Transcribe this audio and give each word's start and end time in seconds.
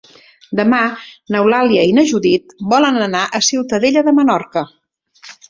Demà 0.59 0.77
n'Eulàlia 1.35 1.83
i 1.89 1.93
na 1.97 2.05
Judit 2.13 2.57
volen 2.73 2.99
anar 3.09 3.23
a 3.27 3.43
Ciutadella 3.51 4.05
de 4.09 4.17
Menorca. 4.23 4.67